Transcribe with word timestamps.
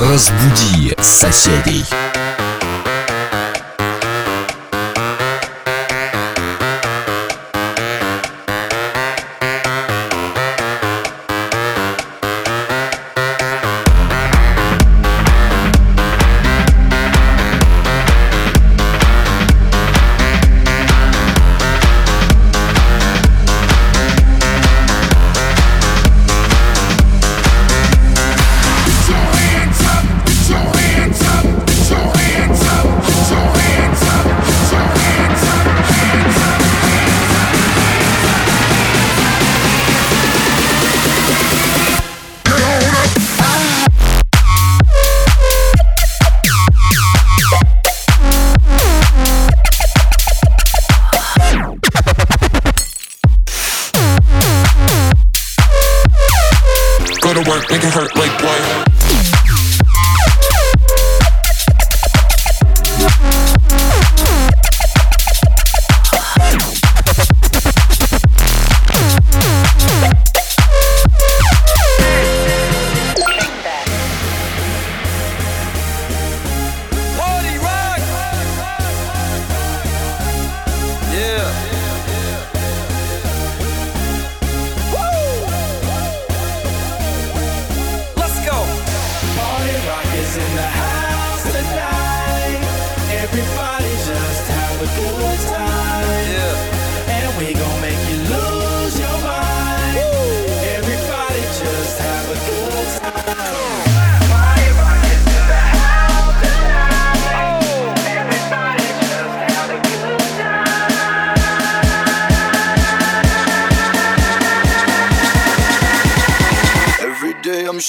Разбуди 0.00 0.96
соседей. 0.98 1.84
hurt 57.90 58.14
like 58.16 58.38
blood. 58.38 58.49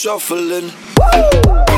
shuffling. 0.02 0.74
Woo! 0.98 1.71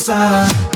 side. 0.00 0.69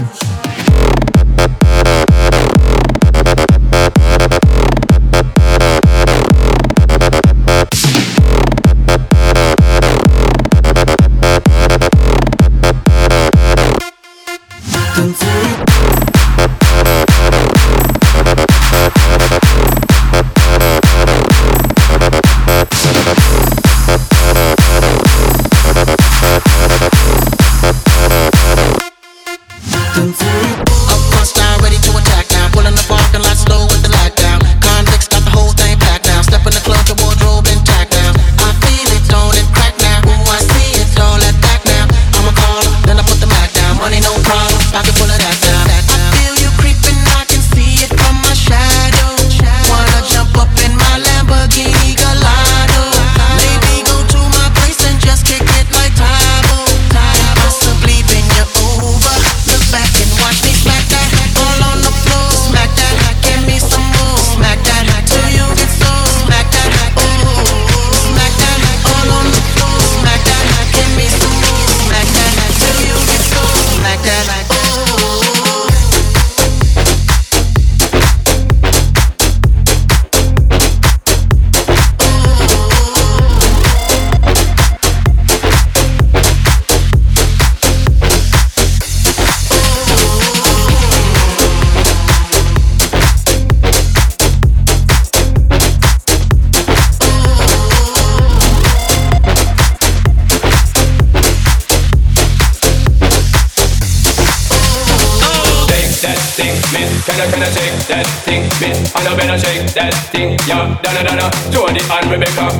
that 106.04 106.20
thing, 106.36 106.52
miss. 106.76 106.92
Can 107.06 107.16
I, 107.16 107.24
can 107.32 107.40
I 107.40 107.48
shake 107.48 107.80
that 107.88 108.04
thing, 108.28 108.44
miss? 108.60 108.92
I 108.94 109.00
know 109.04 109.16
better 109.16 109.38
shake 109.40 109.72
that 109.72 109.94
thing, 110.12 110.36
yeah. 110.44 110.76
da 110.84 110.92
da 110.92 111.00
da 111.00 111.16
da, 111.16 111.26
Jody 111.48 111.80
and 111.80 112.06
Rebecca. 112.12 112.52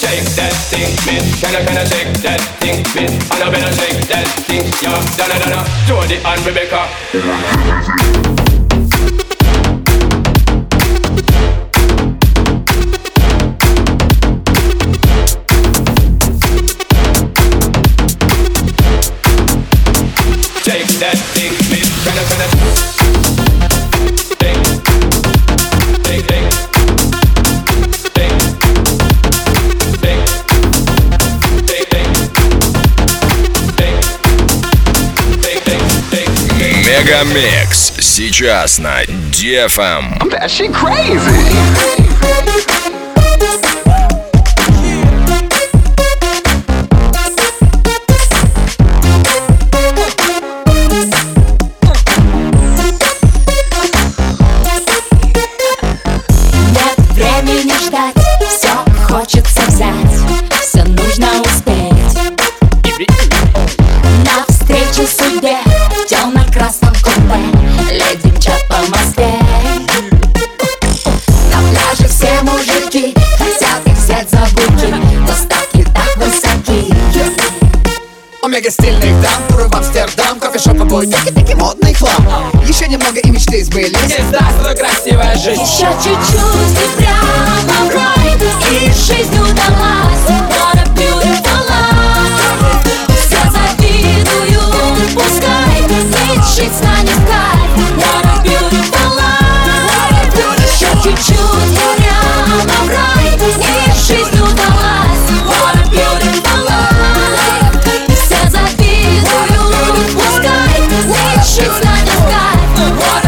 Shake 0.00 0.24
that 0.40 0.56
thing, 0.72 0.88
miss. 1.04 1.36
Can 1.36 1.52
I, 1.52 1.60
can 1.68 1.76
I 1.76 1.84
shake 1.84 2.16
that 2.24 2.40
thing, 2.64 2.80
miss? 2.96 3.12
I 3.30 3.44
know 3.44 3.52
better 3.52 3.72
shake 3.76 4.08
that 4.08 4.26
thing, 4.48 4.64
yeah. 4.80 4.96
da 5.20 5.28
da 5.28 5.36
da 5.36 5.48
da, 5.52 5.60
Jody 5.84 6.16
and 6.16 6.40
Rebecca. 6.48 6.88
that 20.98 21.14
thing 21.14 21.67
Мегамикс 36.86 37.92
сейчас 38.00 38.78
на 38.78 39.04
Дефам. 39.06 40.18
Эм. 40.20 40.28
She 40.48 40.68
crazy. 40.68 42.77
мега 78.58 78.70
стильных 78.70 79.20
дам. 79.20 79.32
Тур 79.48 79.68
в 79.68 79.74
Амстердам, 79.76 80.40
кофешопа 80.40 80.84
буйники, 80.84 81.30
таки 81.30 81.54
модный 81.54 81.94
хлам. 81.94 82.50
Еще 82.66 82.88
немного 82.88 83.20
и 83.20 83.30
мечты 83.30 83.64
сбылись. 83.64 83.96
Здесь 84.04 84.24
здравствуй, 84.28 84.74
красивая 84.74 85.36
жизнь. 85.36 85.62
Еще 85.62 85.86
чуть-чуть 86.02 86.82
и 86.82 86.96
прямо 86.96 87.86
в 87.86 87.94
рай. 87.94 88.36
И 88.72 88.92
жизнь 88.92 89.38
удалась 89.38 90.28
жить 96.56 96.74
станет 96.74 97.14
кайф. 97.28 97.68
What 97.98 98.24
a 98.24 98.42
beautiful 98.42 99.10
life 99.16 100.34
Еще 100.64 100.90
чуть-чуть 101.02 101.72
и 101.72 102.02
прямо 102.02 102.84
в 102.84 102.88
рай. 102.88 103.38
И 103.46 103.92
жизнь 103.94 104.37
What? 112.78 113.27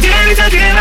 tieni, 0.00 0.34
se 0.34 0.50
tiene 0.50 0.80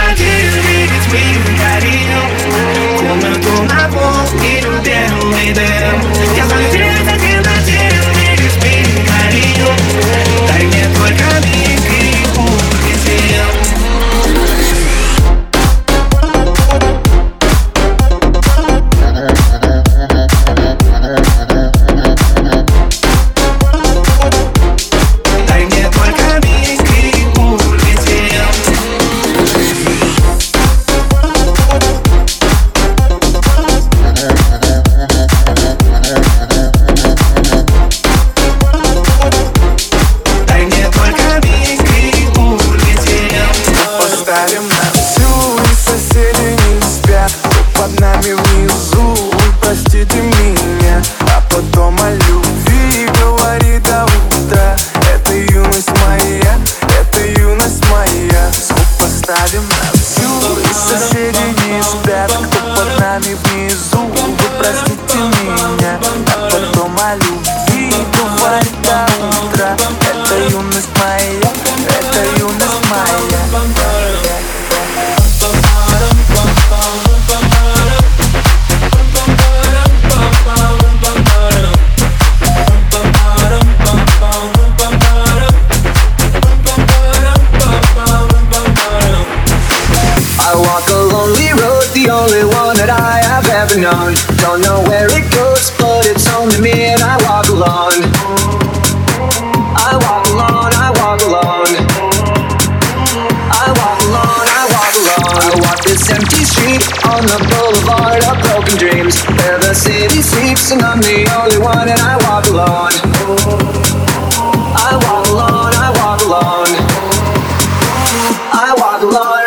love. 119.04 119.39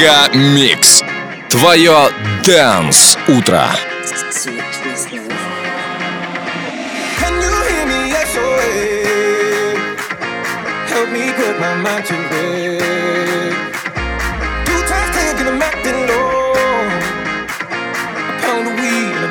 Мега 0.00 0.30
Микс. 0.32 1.02
Твое 1.50 2.08
Дэнс 2.42 3.18
Утро. 3.28 3.66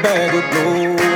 Bag 0.02 0.34
of 0.34 0.54
gold. 0.54 1.09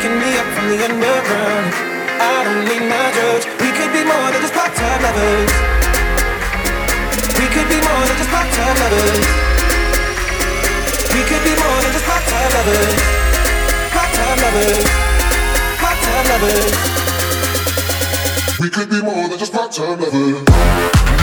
Picking 0.00 0.18
me 0.18 0.32
up 0.38 0.46
from 0.56 0.68
the 0.72 0.80
underground. 0.80 1.74
I 2.16 2.44
don't 2.44 2.64
need 2.64 2.88
my 2.88 3.12
drugs. 3.12 3.44
We 3.60 3.68
could 3.76 3.92
be 3.92 4.00
more 4.00 4.32
than 4.32 4.40
just 4.40 4.54
part-time 4.56 5.02
lovers. 5.04 5.52
We 7.36 7.46
could 7.52 7.68
be 7.68 7.76
more 7.84 8.04
than 8.08 8.16
just 8.16 8.30
part-time 8.32 8.76
lovers. 8.80 9.20
We 11.12 11.20
could 11.28 11.44
be 11.44 11.52
more 11.52 11.78
than 11.84 11.92
just 11.92 12.06
part-time 12.08 12.50
lovers. 12.56 12.96
Part-time 13.92 14.38
lovers. 14.40 14.88
Part-time 15.84 16.26
lovers. 16.32 16.72
We 18.58 18.70
could 18.70 18.88
be 18.88 19.02
more 19.02 19.28
than 19.28 19.38
just 19.38 19.52
part-time 19.52 20.00
lovers. 20.00 21.19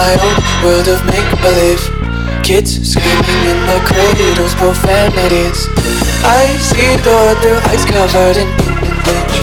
My 0.00 0.16
own 0.24 0.36
world 0.64 0.88
of 0.88 1.00
make-believe. 1.12 1.82
Kids 2.40 2.72
screaming 2.88 3.42
in 3.52 3.58
their 3.68 3.82
cradles, 3.84 4.54
profanities. 4.56 5.68
I 6.24 6.48
see 6.56 6.96
the 7.04 7.12
world 7.12 7.38
through 7.44 7.60
eyes 7.68 7.84
covered 7.84 8.36
in 8.40 8.48
ink 8.48 8.80
and 8.88 8.98
bleach 9.04 9.36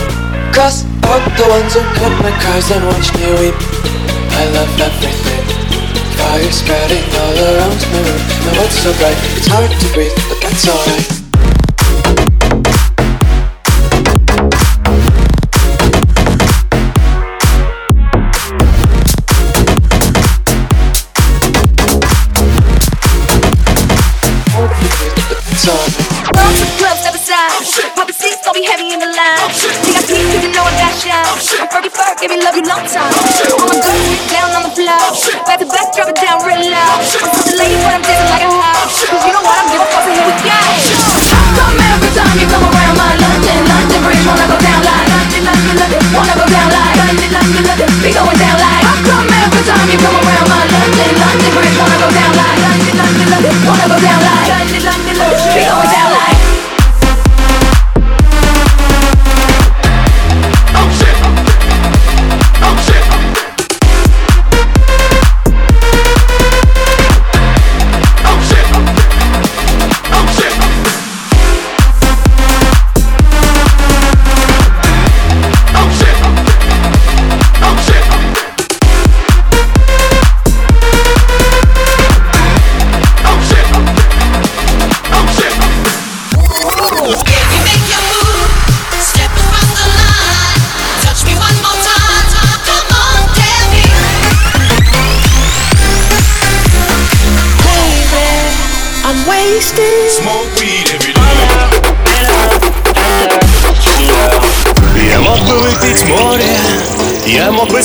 Cross 0.53 0.85
out 1.09 1.25
the 1.37 1.45
ones 1.45 1.73
who 1.77 1.81
cut 2.01 2.13
my 2.25 2.33
cries 2.41 2.69
and 2.73 2.83
watch 2.89 3.09
me 3.17 3.27
weep. 3.37 3.57
I 4.41 4.43
love 4.57 4.73
everything. 4.81 5.45
Fire 6.17 6.51
spreading 6.51 7.05
all 7.21 7.37
around 7.37 7.79
my 7.93 8.01
room. 8.07 8.23
My 8.45 8.51
world's 8.57 8.77
so 8.81 8.91
bright, 8.97 9.19
it's 9.37 9.47
hard 9.53 9.69
to 9.69 9.87
breathe, 9.93 10.17
but 10.29 10.41
that's 10.41 10.67
alright 10.67 11.26
drop 35.97 36.13
it 36.13 36.21
down 36.21 36.37
real 36.45 36.61
loud. 36.69 37.01
I'm 37.01 37.57
lady, 37.57 37.81
but 37.81 37.97
I'm 37.97 38.05
dancing 38.05 38.29
like 38.29 38.45
a 38.45 38.53
house. 38.53 39.01
Cause 39.01 39.25
you 39.25 39.33
know 39.33 39.41
what, 39.41 39.57
I'm 39.57 39.65
giving 39.65 39.89
fuck, 39.89 40.05
so 40.05 40.13
here 40.13 40.29
we 40.29 40.33
go. 40.45 40.53
Come 41.57 41.73
every 41.73 42.13
time 42.13 42.37
you 42.37 42.45
come 42.45 42.65
around 42.69 42.95
my 43.01 43.17
London, 43.17 43.65
London 43.65 44.01
Bridge, 44.05 44.21
wanna 44.29 44.45
go 44.45 44.57
down 44.61 44.81
like 44.85 45.09
London, 45.09 45.41
London, 45.49 45.75
London, 45.81 46.01
wanna 46.13 46.35
go 46.37 46.45
down 46.53 46.69
like 46.69 46.95
London, 47.01 47.29
London, 47.33 47.63
London, 47.65 47.89
be 48.05 48.13
going 48.13 48.37
down 48.37 48.57
like. 48.61 48.96